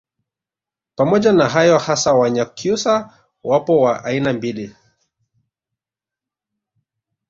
[0.95, 4.75] Pamoja na hayo hasa Wanyakyusa wapo wa aina mbili